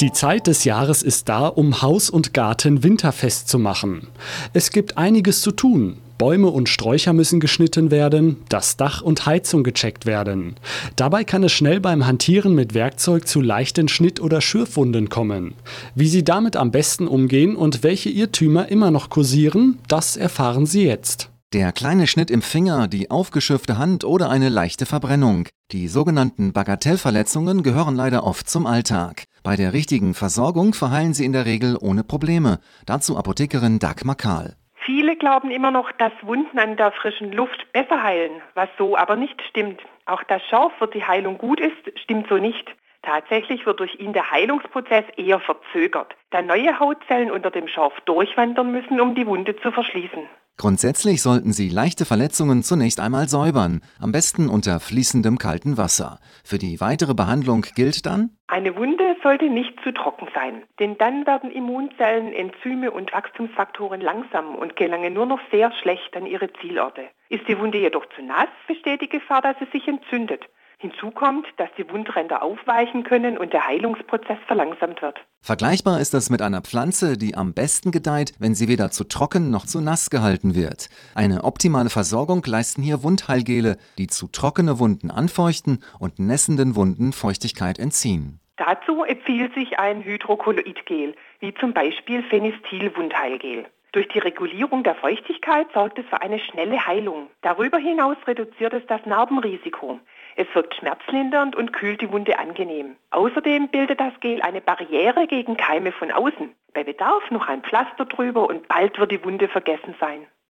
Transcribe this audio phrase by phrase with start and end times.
[0.00, 4.06] Die Zeit des Jahres ist da, um Haus und Garten winterfest zu machen.
[4.52, 5.96] Es gibt einiges zu tun.
[6.18, 10.54] Bäume und Sträucher müssen geschnitten werden, das Dach und Heizung gecheckt werden.
[10.94, 15.54] Dabei kann es schnell beim Hantieren mit Werkzeug zu leichten Schnitt- oder Schürfwunden kommen.
[15.96, 20.84] Wie Sie damit am besten umgehen und welche Irrtümer immer noch kursieren, das erfahren Sie
[20.84, 21.28] jetzt.
[21.52, 25.48] Der kleine Schnitt im Finger, die aufgeschürfte Hand oder eine leichte Verbrennung.
[25.72, 29.24] Die sogenannten Bagatellverletzungen gehören leider oft zum Alltag.
[29.42, 32.58] Bei der richtigen Versorgung verheilen sie in der Regel ohne Probleme.
[32.86, 34.56] Dazu Apothekerin Dagmar Kahl.
[34.84, 39.16] Viele glauben immer noch, dass Wunden an der frischen Luft besser heilen, was so aber
[39.16, 39.80] nicht stimmt.
[40.06, 42.66] Auch dass Schorf für die Heilung gut ist, stimmt so nicht.
[43.02, 48.72] Tatsächlich wird durch ihn der Heilungsprozess eher verzögert, da neue Hautzellen unter dem Schorf durchwandern
[48.72, 50.28] müssen, um die Wunde zu verschließen.
[50.60, 56.18] Grundsätzlich sollten Sie leichte Verletzungen zunächst einmal säubern, am besten unter fließendem kalten Wasser.
[56.44, 61.26] Für die weitere Behandlung gilt dann, eine Wunde sollte nicht zu trocken sein, denn dann
[61.26, 67.02] werden Immunzellen, Enzyme und Wachstumsfaktoren langsam und gelangen nur noch sehr schlecht an ihre Zielorte.
[67.28, 70.44] Ist die Wunde jedoch zu nass, besteht die Gefahr, dass sie sich entzündet.
[70.80, 75.18] Hinzu kommt, dass die Wundränder aufweichen können und der Heilungsprozess verlangsamt wird.
[75.42, 79.50] Vergleichbar ist das mit einer Pflanze, die am besten gedeiht, wenn sie weder zu trocken
[79.50, 80.88] noch zu nass gehalten wird.
[81.16, 87.80] Eine optimale Versorgung leisten hier Wundheilgele, die zu trockene Wunden anfeuchten und nässenden Wunden Feuchtigkeit
[87.80, 88.38] entziehen.
[88.56, 93.66] Dazu empfiehlt sich ein Hydrokolloidgel, wie zum Beispiel Phenistil-Wundheilgel.
[93.92, 97.30] Durch die Regulierung der Feuchtigkeit sorgt es für eine schnelle Heilung.
[97.40, 99.98] Darüber hinaus reduziert es das Narbenrisiko.
[100.40, 102.94] Es wirkt schmerzlindernd und kühlt die Wunde angenehm.
[103.10, 106.54] Außerdem bildet das Gel eine Barriere gegen Keime von außen.
[106.74, 110.28] Bei Bedarf noch ein Pflaster drüber und bald wird die Wunde vergessen sein.